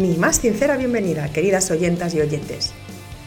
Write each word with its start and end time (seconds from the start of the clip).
Mi 0.00 0.16
más 0.16 0.36
sincera 0.36 0.78
bienvenida, 0.78 1.30
queridas 1.30 1.70
oyentas 1.70 2.14
y 2.14 2.22
oyentes. 2.22 2.72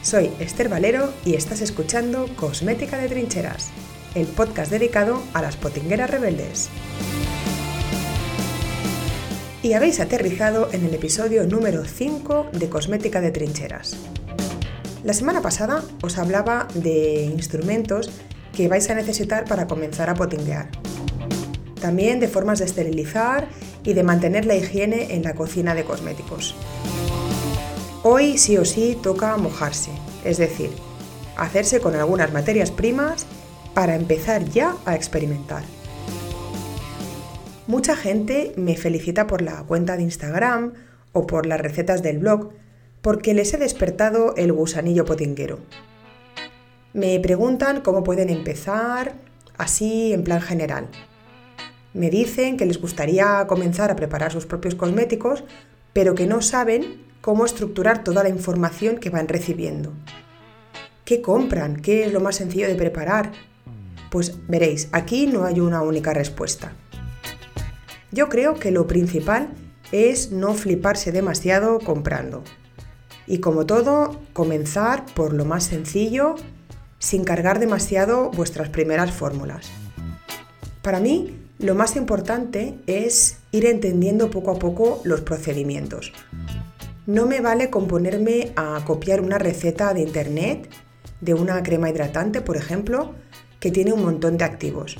Soy 0.01 0.31
Esther 0.39 0.70
Valero 0.70 1.13
y 1.23 1.35
estás 1.35 1.62
escuchando 1.62 2.28
Cosmética 2.35 2.97
de 2.97 3.10
Trincheras, 3.10 3.69
el 4.15 4.26
podcast 4.26 4.71
dedicado 4.71 5.22
a 5.36 5.44
las 5.44 5.55
potingueras 5.55 6.09
rebeldes. 6.09 6.69
Y 9.62 9.73
habéis 9.73 9.99
aterrizado 9.99 10.67
en 10.72 10.83
el 10.83 10.96
episodio 10.96 11.46
número 11.46 11.86
5 11.86 12.49
de 12.54 12.69
Cosmética 12.69 13.21
de 13.21 13.29
Trincheras. 13.29 13.96
La 15.03 15.13
semana 15.13 15.44
pasada 15.44 15.83
os 16.02 16.17
hablaba 16.17 16.67
de 16.73 17.26
instrumentos 17.26 18.09
que 18.52 18.67
vais 18.67 18.90
a 18.90 18.95
necesitar 18.95 19.45
para 19.45 19.67
comenzar 19.67 20.09
a 20.09 20.16
potinguear. 20.16 20.71
También 21.80 22.20
de 22.20 22.30
formas 22.30 22.58
de 22.58 22.66
esterilizar 22.66 23.48
y 23.84 23.94
de 23.94 24.04
mantener 24.04 24.46
la 24.46 24.55
higiene 24.55 25.14
en 25.16 25.23
la 25.23 25.34
cocina 25.34 25.76
de 25.76 25.84
cosméticos. 25.84 26.55
Hoy 28.04 28.38
sí 28.38 28.58
o 28.58 28.66
sí 28.66 28.98
toca 29.02 29.38
mojarse, 29.38 29.91
es 30.24 30.38
decir, 30.38 30.72
hacerse 31.38 31.80
con 31.80 31.96
algunas 31.96 32.34
materias 32.34 32.72
primas 32.72 33.26
para 33.74 33.96
empezar 33.96 34.46
ya 34.46 34.76
a 34.86 34.96
experimentar. 34.96 35.64
Mucha 37.66 37.96
gente 37.96 38.54
me 38.58 38.76
felicita 38.76 39.26
por 39.26 39.41
la 39.41 39.64
cuenta 39.64 39.96
de 39.96 40.04
Instagram 40.04 40.74
o 41.13 41.26
por 41.26 41.46
las 41.46 41.62
recetas 41.62 42.04
del 42.04 42.20
blog 42.20 42.52
porque 43.02 43.34
les 43.34 43.54
he 43.54 43.58
despertado 43.58 44.36
el 44.36 44.52
gusanillo 44.52 45.05
potinguero. 45.05 45.60
Me 46.94 47.20
preguntan 47.20 47.82
cómo 47.82 48.04
pueden 48.04 48.30
empezar, 48.30 49.13
así 49.58 50.13
en 50.13 50.24
plan 50.24 50.41
general. 50.41 50.90
Me 51.94 52.10
dicen 52.10 52.58
que 52.58 52.66
les 52.66 52.82
gustaría 52.82 53.46
comenzar 53.48 53.91
a 53.91 53.96
preparar 53.96 54.32
sus 54.32 54.46
propios 54.46 54.76
cosméticos, 54.76 55.44
pero 55.94 56.16
que 56.16 56.26
no 56.26 56.41
saben 56.41 57.04
cómo 57.22 57.46
estructurar 57.46 58.04
toda 58.04 58.24
la 58.24 58.30
información 58.30 58.98
que 58.98 59.12
van 59.12 59.27
recibiendo. 59.27 59.94
¿Qué 61.05 61.22
compran? 61.22 61.82
¿Qué 61.82 62.05
es 62.05 62.13
lo 62.13 62.20
más 62.20 62.38
sencillo 62.38 62.68
de 62.68 62.76
preparar? 62.76 63.32
Pues 64.09 64.35
veréis, 64.47 64.89
aquí 64.91 65.27
no 65.27 65.45
hay 65.45 65.59
una 65.59 65.81
única 65.81 66.13
respuesta. 66.13 66.73
Yo 68.11 68.30
creo 68.30 68.55
que 68.55 68.72
lo 68.72 68.88
principal 68.88 69.50
es 69.91 70.31
no 70.31 70.53
fliparse 70.53 71.11
demasiado 71.11 71.80
comprando. 71.80 72.44
Y 73.28 73.39
como 73.39 73.66
todo, 73.66 74.19
comenzar 74.33 75.05
por 75.13 75.33
lo 75.33 75.45
más 75.45 75.66
sencillo, 75.66 76.35
sin 77.00 77.23
cargar 77.23 77.59
demasiado 77.59 78.31
vuestras 78.31 78.69
primeras 78.69 79.11
fórmulas. 79.11 79.69
Para 80.81 81.00
mí, 81.00 81.42
lo 81.64 81.75
más 81.75 81.95
importante 81.95 82.75
es 82.88 83.38
ir 83.53 83.66
entendiendo 83.66 84.30
poco 84.30 84.52
a 84.52 84.59
poco 84.59 85.02
los 85.06 85.22
procedimientos. 85.22 86.11
No 87.06 87.25
me 87.25 87.39
vale 87.39 87.69
con 87.69 87.88
ponerme 87.88 88.52
a 88.58 88.83
copiar 88.86 89.22
una 89.22 89.38
receta 89.38 89.94
de 89.94 90.02
internet 90.02 90.69
de 91.22 91.34
una 91.34 91.64
crema 91.64 91.89
hidratante, 91.89 92.41
por 92.41 92.58
ejemplo, 92.58 93.16
que 93.61 93.72
tiene 93.72 93.94
un 93.94 94.03
montón 94.03 94.38
de 94.38 94.44
activos. 94.44 94.97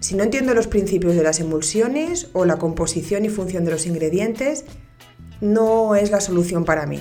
Si 0.00 0.16
no 0.16 0.24
entiendo 0.24 0.52
los 0.52 0.66
principios 0.66 1.14
de 1.14 1.22
las 1.22 1.38
emulsiones 1.38 2.28
o 2.32 2.44
la 2.44 2.58
composición 2.58 3.24
y 3.24 3.28
función 3.28 3.64
de 3.64 3.70
los 3.70 3.86
ingredientes, 3.86 4.64
no 5.40 5.94
es 5.94 6.10
la 6.10 6.20
solución 6.20 6.64
para 6.64 6.86
mí. 6.86 7.00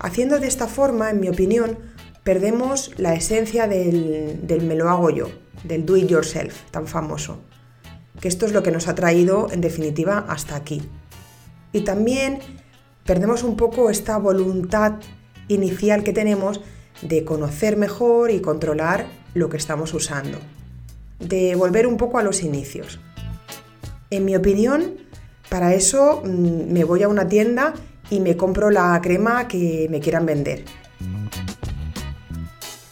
Haciendo 0.00 0.40
de 0.40 0.48
esta 0.48 0.66
forma, 0.66 1.10
en 1.10 1.20
mi 1.20 1.28
opinión, 1.28 1.78
perdemos 2.24 2.92
la 2.98 3.14
esencia 3.14 3.68
del 3.68 4.62
me 4.62 4.74
lo 4.74 4.90
hago 4.90 5.10
yo, 5.10 5.30
del 5.64 5.86
do 5.86 5.96
it 5.96 6.08
yourself 6.08 6.62
tan 6.70 6.86
famoso. 6.86 7.40
Que 8.20 8.28
esto 8.28 8.46
es 8.46 8.52
lo 8.52 8.62
que 8.62 8.72
nos 8.72 8.88
ha 8.88 8.94
traído 8.94 9.48
en 9.50 9.60
definitiva 9.60 10.24
hasta 10.28 10.56
aquí. 10.56 10.82
Y 11.72 11.82
también 11.82 12.40
perdemos 13.04 13.42
un 13.42 13.56
poco 13.56 13.90
esta 13.90 14.18
voluntad 14.18 14.94
inicial 15.48 16.02
que 16.02 16.12
tenemos 16.12 16.60
de 17.02 17.24
conocer 17.24 17.76
mejor 17.76 18.30
y 18.30 18.40
controlar 18.40 19.06
lo 19.34 19.48
que 19.48 19.56
estamos 19.56 19.94
usando. 19.94 20.38
De 21.18 21.54
volver 21.54 21.86
un 21.86 21.96
poco 21.96 22.18
a 22.18 22.22
los 22.22 22.42
inicios. 22.42 23.00
En 24.10 24.24
mi 24.24 24.36
opinión, 24.36 24.96
para 25.48 25.74
eso 25.74 26.22
mm, 26.24 26.72
me 26.72 26.84
voy 26.84 27.02
a 27.02 27.08
una 27.08 27.28
tienda 27.28 27.74
y 28.10 28.20
me 28.20 28.36
compro 28.36 28.70
la 28.70 28.98
crema 29.02 29.48
que 29.48 29.86
me 29.90 30.00
quieran 30.00 30.26
vender. 30.26 30.64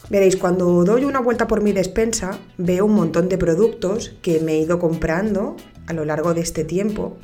Veréis, 0.09 0.37
cuando 0.37 0.84
doy 0.84 1.05
una 1.05 1.21
vuelta 1.21 1.49
por 1.49 1.62
mi 1.62 1.72
despensa, 1.72 2.39
veo 2.59 2.84
un 2.84 2.94
montón 2.94 3.28
de 3.28 3.39
productos 3.39 4.15
que 4.22 4.41
me 4.41 4.53
he 4.53 4.59
ido 4.59 4.78
comprando 4.78 5.56
a 5.87 5.93
lo 5.93 6.05
largo 6.05 6.33
de 6.33 6.43
este 6.43 6.65
tiempo. 6.65 7.17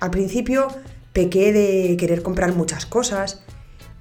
Al 0.00 0.10
principio 0.10 0.68
pequé 1.12 1.52
de 1.52 1.96
querer 1.98 2.22
comprar 2.22 2.54
muchas 2.54 2.86
cosas 2.86 3.42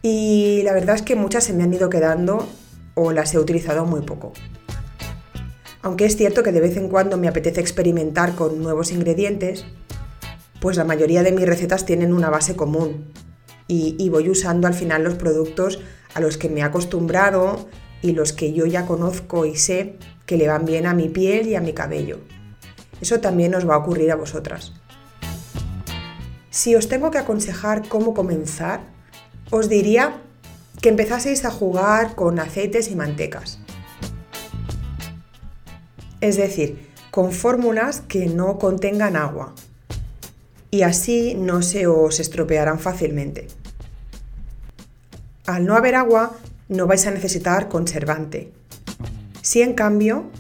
y 0.02 0.62
la 0.63 0.74
verdad 0.74 0.96
es 0.96 1.02
que 1.02 1.16
muchas 1.16 1.44
se 1.44 1.53
me 1.53 1.63
han 1.63 1.74
ido 1.74 1.90
quedando 1.90 2.47
o 2.94 3.12
las 3.12 3.34
he 3.34 3.40
utilizado 3.40 3.86
muy 3.86 4.02
poco. 4.02 4.31
Aunque 5.81 6.06
es 6.06 6.16
cierto 6.16 6.44
que 6.44 6.53
de 6.53 6.62
vez 6.62 6.78
en 6.78 6.88
cuando 6.88 7.18
me 7.18 7.28
apetece 7.28 7.59
experimentar 7.59 8.36
con 8.36 8.62
nuevos 8.62 8.92
ingredientes, 8.92 9.66
pues 10.62 10.78
la 10.78 10.86
mayoría 10.86 11.24
de 11.24 11.34
mis 11.34 11.46
recetas 11.46 11.86
tienen 11.86 12.13
una 12.13 12.30
base 12.30 12.56
común 12.56 13.12
y, 13.68 13.96
y 14.00 14.09
voy 14.09 14.30
usando 14.30 14.68
al 14.68 14.74
final 14.74 15.03
los 15.03 15.16
productos 15.16 15.80
a 16.15 16.21
los 16.21 16.37
que 16.37 16.49
me 16.49 16.61
he 16.61 16.63
acostumbrado 16.63 17.67
y 18.01 18.13
los 18.13 18.33
que 18.33 18.53
yo 18.53 18.65
ya 18.65 18.87
conozco 18.87 19.45
y 19.45 19.55
sé 19.55 19.97
que 20.25 20.37
le 20.37 20.47
van 20.47 20.65
bien 20.65 20.87
a 20.87 20.95
mi 20.95 21.09
piel 21.09 21.47
y 21.47 21.55
a 21.55 21.61
mi 21.61 21.73
cabello. 21.73 22.19
Eso 23.01 23.19
también 23.19 23.53
os 23.53 23.69
va 23.69 23.75
a 23.75 23.79
ocurrir 23.79 24.11
a 24.11 24.15
vosotras. 24.15 24.73
Si 26.49 26.75
os 26.75 26.87
tengo 26.87 27.11
que 27.11 27.17
aconsejar 27.17 27.87
cómo 27.87 28.13
comenzar, 28.13 28.79
os 29.51 29.69
diría 29.69 30.21
que 30.81 30.89
empezaseis 30.89 31.43
a 31.45 31.51
jugar 31.51 32.15
con 32.15 32.39
aceites 32.39 32.89
y 32.89 32.95
mantecas. 32.95 33.59
Es 36.21 36.37
decir, 36.37 36.89
con 37.11 37.33
fórmulas 37.33 38.01
que 38.01 38.27
no 38.27 38.57
contengan 38.57 39.15
agua. 39.15 39.53
Y 40.71 40.83
así 40.83 41.35
no 41.35 41.61
se 41.61 41.87
os 41.87 42.19
estropearán 42.19 42.79
fácilmente. 42.79 43.47
Al 45.45 45.66
no 45.66 45.75
haber 45.75 45.95
agua, 45.95 46.35
no 46.69 46.88
vais 46.88 47.06
a 47.06 47.11
necesitar 47.11 47.69
conservante. 47.69 48.51
Si 49.41 49.61
en 49.61 49.73
cambio 49.73 50.31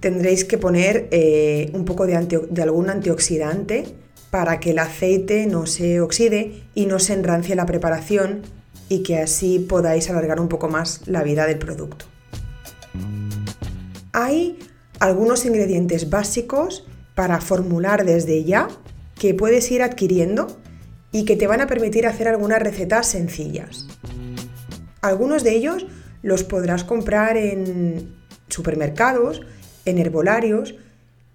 tendréis 0.00 0.44
que 0.44 0.56
poner 0.56 1.08
eh, 1.10 1.70
un 1.74 1.84
poco 1.84 2.06
de, 2.06 2.16
algún 2.62 2.88
antioxidante 2.88 3.84
para 4.30 4.58
que 4.58 4.70
el 4.70 4.78
aceite 4.78 5.46
no 5.46 5.66
se 5.66 6.00
oxide 6.00 6.62
y 6.74 6.86
no 6.86 6.98
se 6.98 7.12
enrancie 7.12 7.54
la 7.54 7.66
preparación 7.66 8.42
y 8.88 9.02
que 9.02 9.18
así 9.18 9.58
podáis 9.58 10.08
alargar 10.08 10.40
un 10.40 10.48
poco 10.48 10.68
más 10.68 11.06
la 11.06 11.22
vida 11.22 11.46
del 11.46 11.58
producto. 11.58 12.06
Hay 14.12 14.58
algunos 15.00 15.44
ingredientes 15.44 16.08
básicos 16.08 16.86
para 17.14 17.40
formular 17.40 18.06
desde 18.06 18.42
ya 18.44 18.68
que 19.18 19.34
puedes 19.34 19.70
ir 19.70 19.82
adquiriendo 19.82 20.46
y 21.12 21.24
que 21.24 21.36
te 21.36 21.46
van 21.46 21.60
a 21.60 21.66
permitir 21.66 22.06
hacer 22.06 22.28
algunas 22.28 22.60
recetas 22.60 23.06
sencillas. 23.06 23.86
Algunos 25.00 25.44
de 25.44 25.54
ellos 25.54 25.86
los 26.22 26.44
podrás 26.44 26.84
comprar 26.84 27.36
en 27.36 28.14
supermercados, 28.48 29.42
en 29.84 29.98
herbolarios 29.98 30.74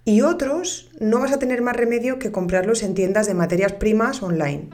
y 0.03 0.21
otros 0.21 0.91
no 0.99 1.19
vas 1.19 1.31
a 1.31 1.39
tener 1.39 1.61
más 1.61 1.75
remedio 1.75 2.19
que 2.19 2.31
comprarlos 2.31 2.83
en 2.83 2.93
tiendas 2.93 3.25
de 3.25 3.33
materias 3.33 3.73
primas 3.73 4.21
online. 4.21 4.69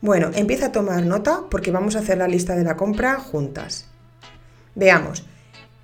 Bueno, 0.00 0.30
empieza 0.34 0.66
a 0.66 0.72
tomar 0.72 1.04
nota 1.04 1.44
porque 1.50 1.70
vamos 1.70 1.96
a 1.96 1.98
hacer 1.98 2.18
la 2.18 2.28
lista 2.28 2.56
de 2.56 2.64
la 2.64 2.76
compra 2.76 3.16
juntas. 3.16 3.86
Veamos. 4.74 5.26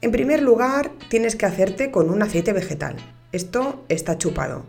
En 0.00 0.12
primer 0.12 0.42
lugar, 0.42 0.90
tienes 1.08 1.37
que 1.37 1.46
hacerte 1.46 1.90
con 1.90 2.10
un 2.10 2.22
aceite 2.22 2.52
vegetal. 2.52 2.96
Esto 3.32 3.84
está 3.88 4.19
chupado. 4.19 4.64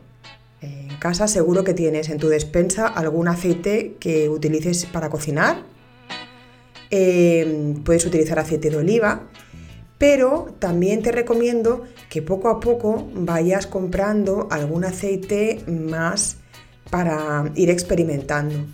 En 0.61 0.95
casa 0.97 1.27
seguro 1.27 1.63
que 1.63 1.73
tienes 1.73 2.09
en 2.09 2.19
tu 2.19 2.29
despensa 2.29 2.87
algún 2.87 3.27
aceite 3.27 3.95
que 3.99 4.29
utilices 4.29 4.85
para 4.85 5.09
cocinar 5.09 5.72
Em, 6.95 7.83
puedes 7.83 8.05
utilizar 8.05 8.37
aceite 8.37 8.69
de 8.69 8.77
oliva, 8.77 9.23
pero 9.97 10.53
también 10.59 11.01
te 11.01 11.11
recomiendo 11.11 11.85
que 12.07 12.21
poco 12.21 12.49
a 12.49 12.59
poco 12.59 13.09
vayas 13.15 13.65
comprando 13.65 14.47
algún 14.51 14.85
aceite 14.85 15.63
más 15.65 16.37
para 16.91 17.51
ir 17.55 17.71
experimentando. 17.71 18.67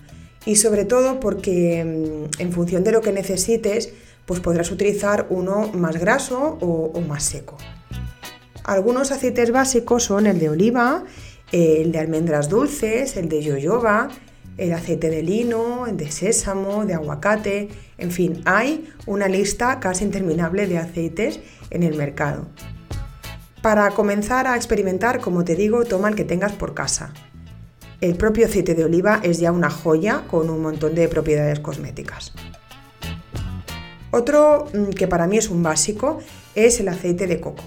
Y 0.45 0.57
sobre 0.57 0.83
todo 0.83 1.21
porque 1.21 1.79
em, 1.79 2.27
en 2.39 2.51
función 2.51 2.83
de 2.83 2.91
lo 2.91 2.99
que 2.99 3.13
necesites, 3.13 3.93
pues 4.25 4.41
podrás 4.41 4.69
utilizar 4.69 5.27
uno 5.29 5.71
más 5.73 5.95
graso 5.95 6.57
o, 6.59 6.99
más 6.99 7.23
seco. 7.23 7.55
Algunos 8.65 9.13
aceites 9.13 9.51
básicos 9.51 10.03
son 10.03 10.27
el 10.27 10.39
de 10.39 10.49
oliva, 10.49 11.05
el 11.53 11.93
de 11.93 11.99
almendras 11.99 12.49
dulces, 12.49 13.15
el 13.15 13.29
de 13.29 13.41
yoyoba, 13.41 14.09
el 14.59 14.73
aceite 14.73 15.09
de 15.09 15.23
lino, 15.23 15.85
de 15.91 16.11
sésamo, 16.11 16.85
de 16.85 16.93
aguacate, 16.93 17.69
en 17.97 18.11
fin, 18.11 18.41
hay 18.45 18.89
una 19.05 19.27
lista 19.27 19.79
casi 19.79 20.03
interminable 20.03 20.67
de 20.67 20.77
aceites 20.77 21.39
en 21.69 21.83
el 21.83 21.95
mercado. 21.95 22.47
Para 23.61 23.89
comenzar 23.91 24.47
a 24.47 24.55
experimentar, 24.55 25.19
como 25.19 25.43
te 25.43 25.55
digo, 25.55 25.83
toma 25.85 26.09
el 26.09 26.15
que 26.15 26.25
tengas 26.25 26.53
por 26.53 26.73
casa. 26.73 27.13
el 28.01 28.15
propio 28.15 28.45
aceite 28.45 28.75
de 28.75 28.85
oliva 28.85 29.19
es 29.23 29.39
ya 29.39 29.51
una 29.51 29.69
joya 29.69 30.23
con 30.29 30.49
un 30.49 30.61
montón 30.61 30.95
de 30.95 31.09
propiedades 31.09 31.59
cosméticas. 31.59 32.31
Otro 34.11 34.67
mm, 34.73 34.91
que 34.91 35.07
para 35.07 35.27
mí 35.27 35.37
es 35.37 35.49
un 35.49 35.61
básico 35.63 36.19
es 36.55 36.79
el 36.79 36.87
aceite 36.87 37.27
de 37.27 37.41
coco. 37.41 37.63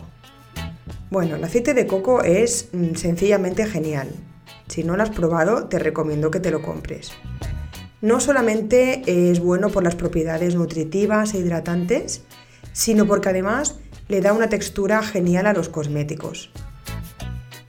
Bueno, 1.10 1.36
el 1.36 1.44
aceite 1.44 1.74
de 1.74 1.86
coco 1.86 2.22
es 2.22 2.70
mm, 2.72 2.94
sencillamente 2.94 3.66
genial. 3.66 4.08
Si 4.72 4.84
no 4.84 4.96
lo 4.96 5.02
has 5.02 5.10
probado, 5.10 5.68
te 5.68 5.78
recomiendo 5.78 6.30
que 6.30 6.40
te 6.40 6.50
lo 6.50 6.62
compres. 6.62 7.12
No 8.00 8.20
solamente 8.20 9.02
es 9.04 9.38
bueno 9.38 9.68
por 9.68 9.84
las 9.84 9.96
propiedades 9.96 10.54
nutritivas 10.54 11.34
e 11.34 11.40
hidratantes, 11.40 12.22
sino 12.72 13.06
porque 13.06 13.28
además 13.28 13.76
le 14.08 14.22
da 14.22 14.32
una 14.32 14.48
textura 14.48 15.02
genial 15.02 15.46
a 15.46 15.52
los 15.52 15.68
cosméticos. 15.68 16.50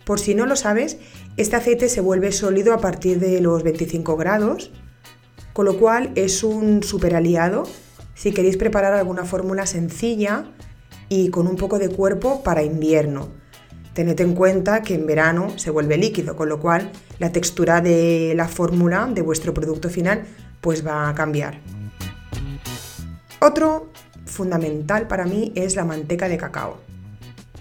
Por 0.05 0.21
si 0.21 0.33
no 0.33 0.45
lo 0.45 0.55
sabes, 0.55 0.97
este 1.35 1.57
aceite 1.57 1.89
se 1.89 1.99
vuelve 1.99 2.31
sólido 2.31 2.73
a 2.73 2.79
partir 2.79 3.19
de 3.19 3.41
los 3.41 3.63
25 3.63 4.15
grados, 4.15 4.71
con 5.51 5.65
lo 5.65 5.77
cual 5.77 6.13
es 6.15 6.41
un 6.41 6.83
super 6.83 7.17
aliado 7.17 7.63
si 8.15 8.31
queréis 8.31 8.55
preparar 8.55 8.93
alguna 8.93 9.25
fórmula 9.25 9.65
sencilla 9.65 10.45
y 11.09 11.31
con 11.31 11.47
un 11.47 11.57
poco 11.57 11.79
de 11.79 11.89
cuerpo 11.89 12.43
para 12.43 12.63
invierno. 12.63 13.42
Tened 13.93 14.19
en 14.21 14.33
cuenta 14.33 14.81
que 14.81 14.95
en 14.95 15.05
verano 15.05 15.57
se 15.57 15.69
vuelve 15.69 15.97
líquido, 15.97 16.35
con 16.35 16.49
lo 16.49 16.59
cual 16.59 16.91
la 17.19 17.31
textura 17.31 17.79
de 17.81 18.33
la 18.35 18.47
fórmula 18.47 19.07
de 19.13 19.21
vuestro 19.21 19.53
producto 19.53 19.89
final 19.89 20.23
pues 20.61 20.85
va 20.85 21.09
a 21.09 21.13
cambiar. 21.13 21.59
Otro 23.39 23.89
fundamental 24.25 25.07
para 25.07 25.25
mí 25.25 25.51
es 25.55 25.75
la 25.75 25.85
manteca 25.85 26.27
de 26.27 26.37
cacao. 26.37 26.77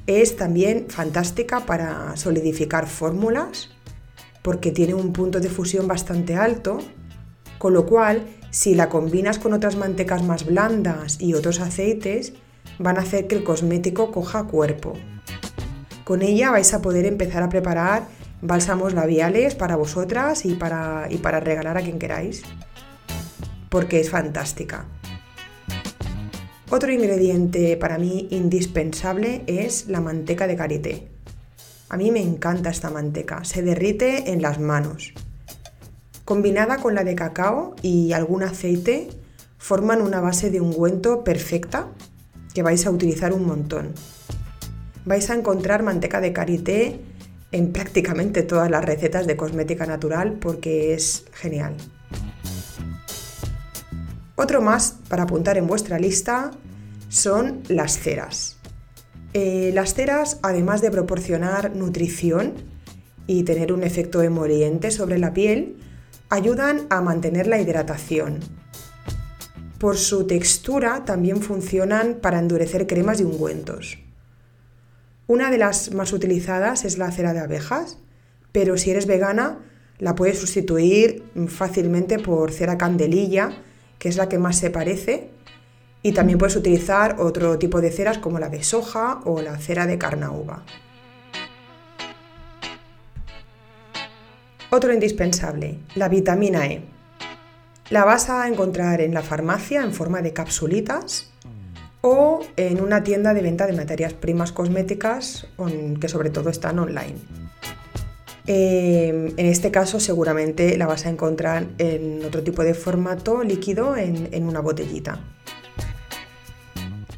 Es 0.07 0.37
también 0.37 0.87
fantástica 0.89 1.67
para 1.67 2.17
solidificar 2.17 2.89
fórmulas 2.89 3.71
porque 4.43 4.73
tiene 4.73 4.95
un 4.95 5.13
punto 5.13 5.39
de 5.39 5.49
fusión 5.49 5.87
bastante 5.87 6.35
alto, 6.35 6.79
con 7.59 7.75
lo 7.75 7.87
cual 7.87 8.27
si 8.51 8.75
la 8.75 8.89
combinas 8.89 9.39
con 9.39 9.53
otras 9.53 9.77
mantecas 9.77 10.23
más 10.23 10.45
blandas 10.45 11.21
y 11.21 11.35
otros 11.35 11.61
aceites, 11.61 12.35
van 12.79 12.99
a 12.99 13.01
hacer 13.01 13.27
que 13.27 13.37
el 13.37 13.45
cosmético 13.45 14.11
coja 14.13 14.45
cuerpo. 14.45 14.95
Con 16.05 16.23
ella 16.23 16.51
vais 16.51 16.73
a 16.75 16.83
poder 16.83 17.07
empezar 17.07 17.43
a 17.43 17.49
preparar 17.49 18.09
bálsamos 18.41 18.93
labiales 18.93 19.55
para 19.55 19.77
vosotras 19.77 20.45
y 20.45 20.55
para, 20.55 21.07
y 21.09 21.19
para 21.19 21.41
regalar 21.41 21.79
a 21.79 21.83
quien 21.83 21.99
queráis, 21.99 22.43
porque 23.69 24.01
es 24.01 24.11
fantástica. 24.11 24.87
Otro 26.69 26.91
ingrediente 26.91 27.77
para 27.77 27.99
mí 27.99 28.29
indispensable 28.31 29.45
es 29.47 29.89
la 29.89 30.01
manteca 30.01 30.47
de 30.47 30.57
karité. 30.57 31.09
A 31.89 31.97
mí 31.97 32.11
me 32.11 32.23
encanta 32.23 32.71
esta 32.71 32.91
manteca, 32.91 33.45
se 33.45 33.63
derrite 33.63 34.33
en 34.33 34.43
las 34.43 34.59
manos. 34.59 35.13
Combinada 36.25 36.79
con 36.79 36.95
la 36.95 37.05
de 37.05 37.15
cacao 37.15 37.77
y 37.83 38.13
algún 38.13 38.43
aceite, 38.43 39.11
forman 39.59 40.01
una 40.01 40.21
base 40.21 40.51
de 40.51 40.61
ungüento 40.61 41.23
perfecta 41.23 41.89
que 42.55 42.63
vais 42.63 42.87
a 42.87 42.91
utilizar 42.91 43.33
un 43.33 43.47
montón. 43.47 43.93
Vais 45.05 45.29
a 45.31 45.35
encontrar 45.35 45.83
manteca 45.83 46.21
de 46.21 46.33
karité 46.33 47.01
en 47.51 47.73
prácticamente 47.73 48.43
todas 48.43 48.71
las 48.71 48.85
recetas 48.85 49.27
de 49.27 49.37
cosmética 49.37 49.87
natural 49.87 50.35
porque 50.41 50.95
es 50.95 51.25
genial. 51.33 51.77
Otro 54.37 54.63
más 54.63 54.99
para 55.09 55.25
apuntar 55.25 55.59
en 55.59 55.67
vuestra 55.67 55.99
lista 55.99 56.53
son 57.09 57.63
las 57.69 57.99
ceras. 57.99 58.57
Eh, 59.35 59.71
las 59.75 59.95
ceras, 59.95 60.39
además 60.43 60.83
de 60.83 60.91
proporcionar 60.91 61.75
nutrición 61.75 62.55
y 63.27 63.45
tener 63.45 63.73
un 63.73 63.83
efecto 63.83 64.23
emoliente 64.23 64.91
sobre 64.91 65.19
la 65.19 65.33
piel, 65.33 65.77
ayudan 66.29 66.87
a 66.91 67.01
mantener 67.01 67.47
la 67.47 67.61
hidratación. 67.61 68.41
Por 69.79 69.97
su 69.97 70.27
textura 70.27 71.05
también 71.05 71.43
funcionan 71.43 72.15
para 72.21 72.39
endurecer 72.39 72.87
cremas 72.87 73.21
y 73.21 73.25
ungüentos. 73.25 73.99
Una 75.27 75.51
de 75.51 75.59
las 75.59 75.93
más 75.93 76.13
utilizadas 76.13 76.85
es 76.85 76.99
la 76.99 77.11
cera 77.13 77.33
de 77.33 77.41
abejas, 77.41 77.99
pero 78.51 78.77
si 78.77 78.91
eres 78.91 79.07
vegana 79.07 79.59
la 79.99 80.15
puedes 80.15 80.39
sustituir 80.39 81.23
fácilmente 81.47 82.19
por 82.19 82.51
cera 82.51 82.77
candelilla, 82.77 83.51
que 83.99 84.09
es 84.09 84.17
la 84.17 84.29
que 84.29 84.39
más 84.39 84.59
se 84.59 84.71
parece 84.71 85.31
y 86.03 86.13
también 86.13 86.39
puedes 86.39 86.57
utilizar 86.57 87.21
otro 87.21 87.59
tipo 87.59 87.81
de 87.81 87.93
ceras 87.93 88.19
como 88.19 88.41
la 88.41 88.49
de 88.49 88.65
soja 88.65 89.21
o 89.25 89.41
la 89.41 89.57
cera 89.59 89.87
de 89.87 89.99
carnauba. 89.99 90.65
Otro 94.71 94.93
indispensable, 94.93 95.79
la 95.95 96.09
vitamina 96.09 96.67
E. 96.67 96.83
La 97.91 98.05
vas 98.05 98.31
a 98.31 98.49
encontrar 98.49 99.01
en 99.01 99.15
la 99.15 99.23
farmacia 99.23 99.83
en 99.83 99.93
forma 99.93 100.23
de 100.23 100.33
capsulitas 100.33 101.32
o 102.03 102.41
en 102.57 102.81
una 102.81 103.03
tienda 103.03 103.33
de 103.33 103.41
venta 103.41 103.67
de 103.67 103.73
materias 103.73 104.13
primas 104.13 104.53
cosméticas 104.53 105.47
que 106.01 106.09
sobre 106.09 106.31
todo 106.31 106.51
están 106.51 106.79
online. 106.79 107.17
Em, 108.47 109.29
en 109.37 109.47
este 109.47 109.71
caso 109.71 110.01
seguramente 110.01 110.77
la 110.77 110.87
vas 110.87 111.07
a 111.07 111.11
encontrar 111.11 111.69
en 111.79 112.25
otro 112.25 112.43
tipo 112.43 112.63
de 112.63 112.75
formato 112.75 113.43
líquido 113.43 113.97
en 113.97 114.45
una 114.45 114.61
botellita. 114.61 115.21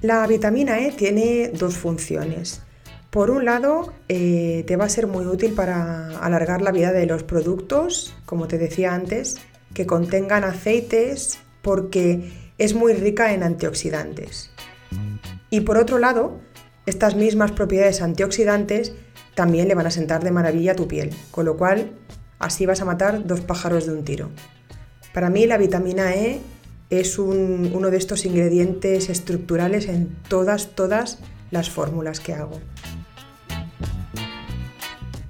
La 0.03 0.27
vitamina 0.27 0.81
E 0.81 0.93
tiene 0.93 1.49
dos 1.49 1.79
funciones. 1.79 2.61
Por 3.09 3.31
un 3.31 3.47
lado, 3.47 3.95
eh, 4.09 4.65
te 4.67 4.77
va 4.77 4.85
a 4.85 4.89
ser 4.91 5.07
muy 5.07 5.25
útil 5.25 5.53
para 5.53 6.19
alargar 6.19 6.61
la 6.61 6.73
vida 6.73 6.93
de 6.93 7.07
los 7.07 7.23
productos, 7.23 8.15
como 8.27 8.47
te 8.47 8.59
decía 8.59 8.93
antes, 8.93 9.37
que 9.73 9.87
contengan 9.87 10.45
aceites 10.45 11.39
porque 11.63 12.33
es 12.59 12.75
muy 12.75 12.93
rica 12.93 13.33
en 13.33 13.45
antioxidantes. 13.45 14.51
Y 15.55 15.61
por 15.61 15.79
otro 15.79 16.01
lado, 16.01 16.41
estas 16.85 17.15
mismas 17.15 17.53
propiedades 17.53 18.03
antioxidantes 18.03 18.93
también 19.37 19.69
le 19.69 19.77
van 19.77 19.87
a 19.87 19.93
sentar 19.93 20.25
de 20.25 20.33
maravilla 20.33 20.73
a 20.73 20.75
tu 20.75 20.89
piel, 20.89 21.15
con 21.31 21.45
lo 21.45 21.57
cual 21.57 21.93
así 22.41 22.67
vas 22.67 22.81
a 22.81 22.85
matar 22.85 23.25
dos 23.25 23.41
pájaros 23.41 23.87
de 23.87 23.93
un 23.93 24.05
tiro. 24.05 24.31
Para 25.13 25.31
mí 25.31 25.47
la 25.47 25.57
vitamina 25.57 26.13
E 26.13 26.41
es 26.91 27.21
uno 27.21 27.89
de 27.89 27.97
estos 27.97 28.27
ingredientes 28.27 29.09
estructurales 29.09 29.87
en 29.87 30.17
todas, 30.27 30.75
todas 30.75 31.21
las 31.53 31.71
fórmulas 31.71 32.19
que 32.19 32.35
hago. 32.35 32.61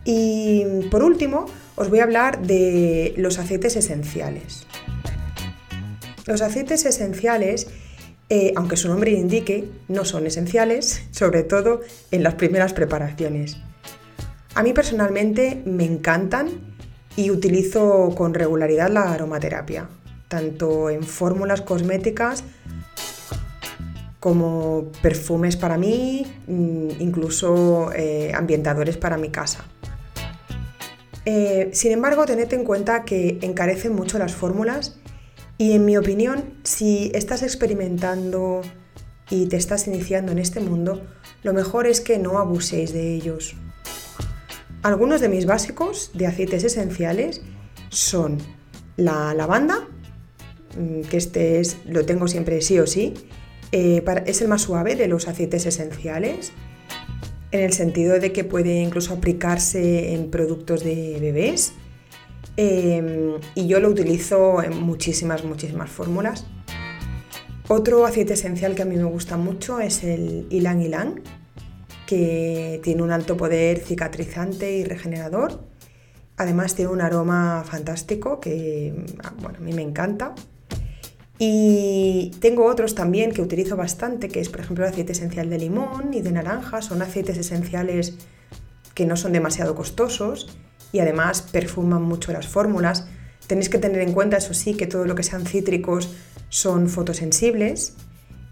Y 0.07 0.65
por 0.91 1.03
último, 1.03 1.45
os 1.77 1.91
voy 1.91 1.99
a 1.99 2.05
hablar 2.05 2.41
de 2.41 3.13
los 3.19 3.39
aceites 3.39 3.77
esenciales. 3.77 4.67
Los 6.25 6.41
aceites 6.41 6.87
esenciales, 6.87 7.67
eh, 8.29 8.53
aunque 8.57 8.77
su 8.77 8.89
nombre 8.89 9.13
indique, 9.13 9.69
no 9.89 10.05
son 10.05 10.27
esenciales, 10.27 11.05
sobre 11.11 11.43
todo 11.43 11.81
en 12.11 12.23
las 12.23 12.35
primeras 12.35 12.73
preparaciones. 12.73 13.59
A 14.55 14.63
mí 14.63 14.73
personalmente 14.73 15.63
me 15.65 15.85
encantan 15.85 16.49
y 17.17 17.31
utilizo 17.31 18.15
con 18.17 18.35
regularidad 18.35 18.91
la 18.91 19.13
aromaterapia 19.13 19.89
tanto 20.35 20.91
en 20.91 21.05
fórmulas 21.05 21.61
cosméticas 21.63 22.43
como 24.19 24.91
perfumes 25.03 25.57
para 25.57 25.77
mí, 25.77 26.27
mm, 26.47 26.89
incluso 26.99 27.93
eh, 27.95 28.33
ambientadores 28.35 28.97
para 28.97 29.17
mi 29.17 29.29
casa. 29.29 29.65
Eh, 31.27 31.71
sin 31.73 31.93
embargo, 31.93 32.27
tened 32.27 32.53
en 32.53 32.65
cuenta 32.65 33.05
que 33.05 33.39
encarecen 33.43 33.95
mucho 33.95 34.19
las 34.19 34.35
fórmulas 34.35 34.99
y 35.59 35.73
en 35.73 35.85
mi 35.85 35.97
opinión, 35.97 36.55
si 36.63 37.11
estás 37.15 37.43
experimentando 37.43 38.63
y 39.31 39.47
te 39.47 39.57
estás 39.57 39.87
iniciando 39.87 40.33
en 40.33 40.39
este 40.39 40.61
mundo, 40.61 41.03
lo 41.43 41.53
mejor 41.53 41.87
es 41.87 42.01
que 42.01 42.19
no 42.19 42.39
abuséis 42.39 42.93
de 42.93 43.15
ellos. 43.15 43.55
Algunos 44.83 45.21
de 45.21 45.29
mis 45.29 45.47
básicos 45.47 46.11
de 46.15 46.27
aceites 46.27 46.65
esenciales 46.65 47.43
son 47.89 48.39
la 48.97 49.33
lavanda, 49.35 49.89
Mm, 50.77 51.03
que 51.03 51.17
este 51.17 51.61
es, 51.61 51.79
lo 51.87 52.05
tengo 52.05 52.27
siempre 52.29 52.61
sí 52.61 52.79
o 52.79 52.87
sí, 52.87 53.15
eh, 53.73 54.05
es 54.27 54.43
el 54.43 54.49
más 54.49 54.63
suave 54.63 54.97
de 54.97 55.09
los 55.09 55.29
aceites 55.29 55.67
esenciales, 55.67 56.53
en 57.53 57.61
el 57.61 57.73
sentido 57.73 58.19
de 58.19 58.33
que 58.33 58.45
puede 58.45 58.81
incluso 58.81 59.15
aplicarse 59.15 60.15
en 60.15 60.31
productos 60.31 60.83
de 60.83 61.19
bebés. 61.21 61.73
Em, 62.57 63.41
y 63.55 63.67
yo 63.67 63.81
lo 63.81 63.89
utilizo 63.89 64.63
en 64.63 64.81
muchísimas, 64.81 65.45
muchísimas 65.45 65.91
fórmulas. 65.91 66.47
Otro 67.69 68.05
aceite 68.05 68.35
esencial 68.35 68.75
que 68.75 68.83
a 68.83 68.85
mí 68.85 68.97
me 68.97 69.05
gusta 69.05 69.37
mucho 69.37 69.81
es 69.81 70.05
el 70.05 70.47
Ilan 70.51 70.83
Ilan, 70.83 71.23
que 72.07 72.81
tiene 72.83 73.03
un 73.03 73.11
alto 73.11 73.37
poder 73.37 73.79
cicatrizante 73.79 74.77
y 74.77 74.85
regenerador. 74.85 75.65
Además 76.37 76.75
tiene 76.75 76.93
un 76.93 77.01
aroma 77.01 77.65
fantástico 77.67 78.41
que 78.41 78.95
bueno, 79.41 79.59
a 79.59 79.61
mí 79.61 79.73
me 79.73 79.83
encanta. 79.83 80.35
Y 81.39 82.31
tengo 82.41 82.67
otros 82.67 82.95
también 82.95 83.33
que 83.33 83.43
utilizo 83.43 83.77
bastante, 83.77 84.29
que 84.29 84.41
es 84.41 84.49
por 84.49 84.61
ejemplo 84.61 84.85
el 84.85 84.93
aceite 84.93 85.13
esencial 85.13 85.51
de 85.51 85.59
limón 85.59 86.13
y 86.13 86.21
de 86.21 86.31
naranja. 86.31 86.83
Son 86.83 87.03
aceites 87.03 87.39
esenciales 87.39 88.15
que 88.95 89.07
no 89.07 89.17
son 89.17 89.33
demasiado 89.33 89.75
costosos 89.75 90.57
y 90.95 91.01
además 91.01 91.43
perfuman 91.43 92.03
mucho 92.03 92.33
las 92.33 92.47
fórmulas. 92.47 93.09
Tenéis 93.49 93.69
que 93.69 93.79
tener 93.79 94.01
en 94.01 94.13
cuenta, 94.13 94.37
eso 94.37 94.55
sí, 94.55 94.75
que 94.75 94.87
todo 94.87 95.07
lo 95.07 95.17
que 95.17 95.25
sean 95.25 95.45
cítricos 95.45 96.15
son 96.51 96.89
fotosensibles 96.89 97.95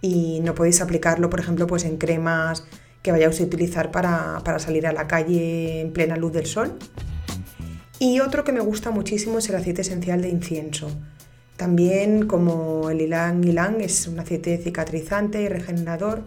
y 0.01 0.41
no 0.41 0.53
podéis 0.53 0.81
aplicarlo, 0.81 1.31
por 1.31 1.39
ejemplo, 1.39 1.69
pues 1.69 1.85
en 1.85 1.99
cremas 1.99 2.65
que 3.01 3.13
vayáis 3.13 3.41
a 3.41 3.45
utilizar 3.45 3.93
para, 3.93 4.41
para 4.45 4.59
salir 4.59 4.89
a 4.89 4.93
la 4.93 5.07
calle 5.07 5.83
en 5.83 5.93
plena 5.93 6.17
luz 6.17 6.33
del 6.33 6.47
sol. 6.47 6.77
Y 8.01 8.19
otro 8.19 8.43
que 8.43 8.51
me 8.51 8.61
gusta 8.61 8.91
muchísimo 8.91 9.39
es 9.39 9.49
el 9.49 9.55
aceite 9.55 9.83
esencial 9.83 10.21
de 10.21 10.29
incienso. 10.29 10.91
También 11.57 12.27
como 12.27 12.91
el 12.91 12.99
ylang 12.99 13.45
ylang 13.45 13.81
es 13.81 14.09
un 14.09 14.19
aceite 14.19 14.59
cicatrizante 14.59 15.41
y 15.43 15.47
regenerador 15.47 16.25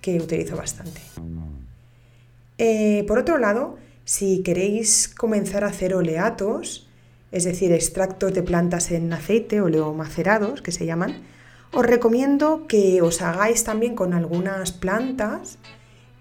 que 0.00 0.16
utilizo 0.16 0.56
bastante. 0.56 1.00
Eh, 2.58 3.04
por 3.06 3.20
otro 3.20 3.38
lado, 3.38 3.76
si 4.04 4.42
queréis 4.42 5.08
comenzar 5.08 5.64
a 5.64 5.68
hacer 5.68 5.94
oleatos, 5.94 6.88
es 7.32 7.44
decir, 7.44 7.72
extractos 7.72 8.32
de 8.32 8.42
plantas 8.42 8.90
en 8.90 9.12
aceite, 9.12 9.60
oleomacerados 9.60 10.62
que 10.62 10.72
se 10.72 10.86
llaman, 10.86 11.22
os 11.72 11.84
recomiendo 11.84 12.66
que 12.68 13.02
os 13.02 13.20
hagáis 13.22 13.64
también 13.64 13.96
con 13.96 14.14
algunas 14.14 14.70
plantas 14.70 15.58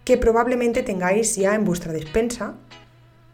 que 0.04 0.18
probablemente 0.18 0.82
tengáis 0.82 1.36
ya 1.36 1.54
en 1.56 1.66
vuestra 1.66 1.94
despensa, 1.94 2.56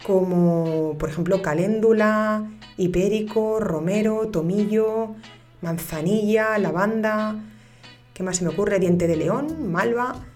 como 0.06 0.98
por 0.98 1.10
ejemplo 1.10 1.42
caléndula, 1.42 2.50
hipérico, 2.78 3.60
romero, 3.60 4.28
tomillo, 4.28 5.16
manzanilla, 5.62 6.58
lavanda, 6.58 7.36
¿qué 8.14 8.24
más 8.24 8.38
se 8.38 8.44
me 8.44 8.50
ocurre? 8.50 8.80
Diente 8.80 9.08
de 9.08 9.16
león, 9.16 9.72
malva. 9.72 10.29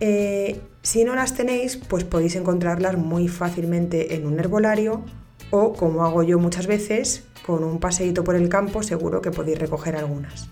Eh, 0.00 0.60
si 0.82 1.04
no 1.04 1.14
las 1.14 1.34
tenéis, 1.34 1.76
pues 1.76 2.04
podéis 2.04 2.36
encontrarlas 2.36 2.96
muy 2.96 3.28
fácilmente 3.28 4.14
en 4.14 4.26
un 4.26 4.38
herbolario 4.38 5.02
o, 5.50 5.72
como 5.72 6.04
hago 6.04 6.22
yo 6.22 6.38
muchas 6.38 6.66
veces, 6.66 7.24
con 7.44 7.64
un 7.64 7.80
paseíto 7.80 8.24
por 8.24 8.34
el 8.34 8.48
campo 8.48 8.82
seguro 8.82 9.22
que 9.22 9.30
podéis 9.30 9.58
recoger 9.58 9.96
algunas. 9.96 10.48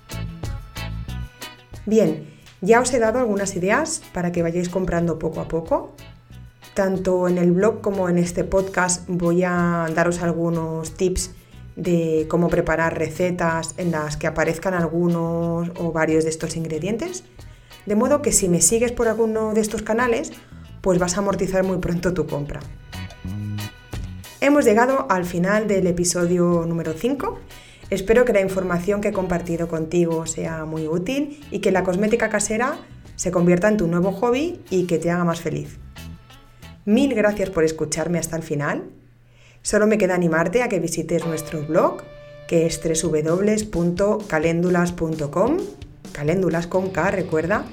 Bien, 1.85 2.27
ya 2.61 2.81
os 2.81 2.93
he 2.93 2.99
dado 2.99 3.19
algunas 3.19 3.55
ideas 3.55 4.03
para 4.13 4.33
que 4.33 4.43
vayáis 4.43 4.69
comprando 4.69 5.19
poco 5.19 5.41
a 5.41 5.49
poco. 5.49 5.95
Tanto 6.75 7.29
en 7.29 7.39
el 7.39 7.53
blog 7.53 7.81
como 7.81 8.09
en 8.09 8.19
este 8.19 8.45
podcast 8.45 9.07
voy 9.09 9.45
a 9.45 9.87
daros 9.95 10.21
algunos 10.21 10.93
tips 10.93 11.31
de 11.77 12.27
cómo 12.29 12.49
preparar 12.49 12.99
recetas 12.99 13.75
en 13.77 13.93
las 13.93 14.17
que 14.17 14.27
aparezcan 14.27 14.75
algunos 14.75 15.71
o 15.79 15.93
varios 15.93 16.25
de 16.25 16.31
estos 16.31 16.57
ingredientes. 16.57 17.25
De 17.87 17.95
modo 17.95 18.21
que 18.21 18.33
si 18.33 18.49
me 18.49 18.61
sigues 18.61 18.93
por 18.93 19.09
alguno 19.09 19.55
de 19.55 19.61
estos 19.61 19.83
canales, 19.83 20.33
pues 20.81 20.99
vas 20.99 21.17
a 21.17 21.21
amortizar 21.21 21.65
muy 21.65 21.79
pronto 21.79 22.13
tu 22.13 22.27
compra. 22.27 22.61
Hemos 24.41 24.65
llegado 24.65 25.07
al 25.09 25.25
final 25.25 25.67
del 25.67 25.87
episodio 25.87 26.65
número 26.67 26.93
5 26.93 27.39
Espero 27.89 28.25
que 28.25 28.33
la 28.33 28.41
información 28.41 29.01
que 29.01 29.07
he 29.09 29.13
compartido 29.13 29.69
contigo 29.69 30.27
sea 30.27 30.65
muy 30.65 30.89
útil 30.89 31.41
y 31.53 31.61
que 31.61 31.71
la 31.71 31.85
cosmética 31.85 32.29
casera 32.29 32.79
se 33.15 33.31
convierta 33.31 33.69
en 33.69 33.77
tu 33.77 33.87
nuevo 33.87 34.11
hobby 34.11 34.61
y 34.71 34.87
que 34.87 34.99
te 34.99 35.09
haga 35.11 35.23
más 35.25 35.41
feliz. 35.41 35.79
Mil 36.85 37.15
gracias 37.15 37.49
por 37.51 37.63
escucharme 37.63 38.19
hasta 38.19 38.35
el 38.37 38.43
final. 38.43 38.91
Solo 39.63 39.87
me 39.87 39.99
queda 39.99 40.17
animarte 40.17 40.63
a 40.63 40.69
que 40.69 40.81
visites 40.81 41.25
nuestro 41.27 41.65
blog, 41.65 42.03
que 42.49 42.67
es 42.67 42.81
www.caléndulas.com, 42.83 45.59
caléndulas 46.17 46.67
con 46.67 46.89
K, 46.89 47.11
recuerda, 47.11 47.67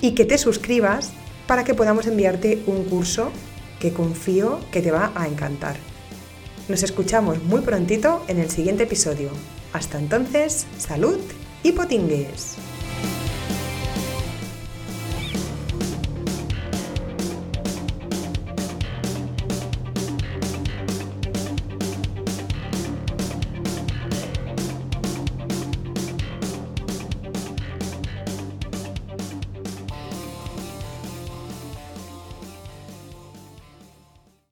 y 0.00 0.14
que 0.14 0.24
te 0.24 0.38
suscribas 0.38 1.12
para 1.46 1.62
que 1.62 1.74
podamos 1.74 2.06
enviarte 2.06 2.62
un 2.66 2.84
curso 2.84 3.30
que 3.78 3.92
confío 3.92 4.58
que 4.72 4.80
te 4.80 4.90
va 4.90 5.12
a 5.14 5.28
encantar. 5.28 5.76
Nos 6.68 6.82
escuchamos 6.82 7.42
muy 7.44 7.60
prontito 7.60 8.24
en 8.28 8.38
el 8.38 8.48
siguiente 8.48 8.84
episodio. 8.84 9.30
Hasta 9.72 9.98
entonces, 9.98 10.66
salud 10.78 11.18
y 11.62 11.72
potingues. 11.72 12.56